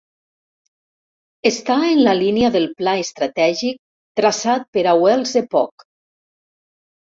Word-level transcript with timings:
Està 1.49 1.75
en 1.89 2.01
la 2.07 2.15
línia 2.21 2.51
del 2.57 2.67
pla 2.81 2.97
estratègic 3.03 3.79
traçat 4.23 4.69
per 4.77 4.87
a 4.91 4.99
Wells 5.07 5.39
Epoch. 5.47 5.91